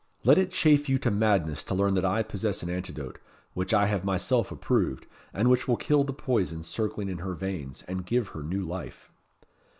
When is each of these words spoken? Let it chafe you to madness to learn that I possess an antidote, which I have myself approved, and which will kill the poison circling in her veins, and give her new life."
Let 0.23 0.39
it 0.39 0.49
chafe 0.51 0.89
you 0.89 0.97
to 0.97 1.11
madness 1.11 1.61
to 1.61 1.75
learn 1.75 1.93
that 1.93 2.03
I 2.03 2.23
possess 2.23 2.63
an 2.63 2.71
antidote, 2.71 3.19
which 3.53 3.71
I 3.71 3.85
have 3.85 4.03
myself 4.03 4.51
approved, 4.51 5.05
and 5.31 5.47
which 5.47 5.67
will 5.67 5.77
kill 5.77 6.03
the 6.05 6.11
poison 6.11 6.63
circling 6.63 7.07
in 7.07 7.19
her 7.19 7.35
veins, 7.35 7.83
and 7.87 8.03
give 8.03 8.29
her 8.29 8.41
new 8.41 8.63
life." 8.65 9.11